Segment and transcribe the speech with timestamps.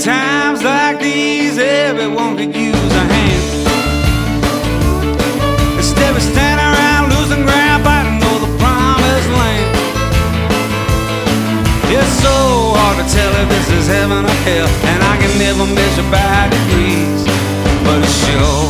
[0.00, 3.44] times like these, everyone could use a hand.
[5.76, 9.76] Instead of standing around losing ground, fighting for the promised land.
[11.88, 12.36] It's so
[12.76, 16.48] hard to tell if this is heaven or hell, and I can never measure by
[16.52, 17.24] degrees.
[17.84, 18.65] But it's sure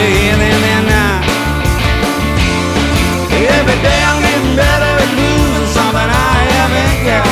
[0.00, 0.30] They're.
[3.60, 7.28] Every day I'm getting better at losing something I haven't got.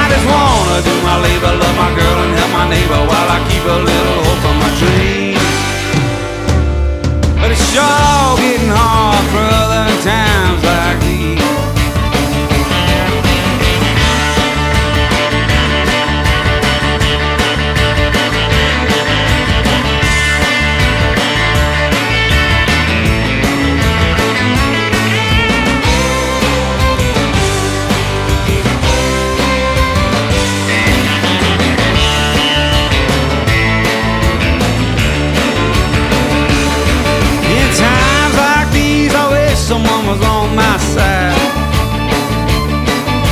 [0.00, 3.38] I just wanna do my labor, love my girl and help my neighbor while I
[3.48, 3.99] keep a little
[39.70, 41.30] someone was on my side.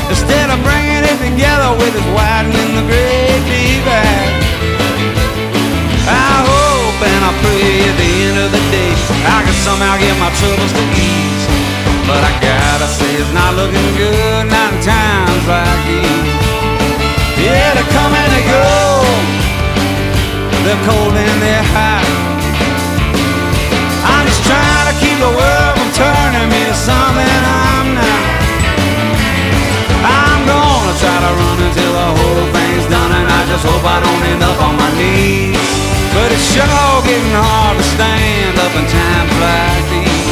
[0.07, 4.39] Instead of bringing it together with us widening the great divide.
[6.07, 8.93] I hope and I pray at the end of the day
[9.27, 11.45] I can somehow get my troubles to ease.
[12.07, 16.39] But I gotta say it's not looking good, not in times like these.
[17.43, 18.15] Yeah, they come
[33.59, 35.59] just hope I don't end up on my knees.
[36.15, 40.31] But it's sure getting hard to stand up in times like these.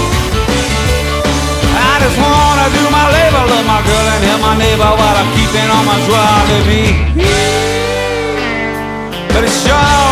[1.74, 5.30] I just wanna do my labor, love my girl, and help my neighbor while I'm
[5.34, 6.94] keeping on my joie de vie.
[9.34, 10.05] But it's sure.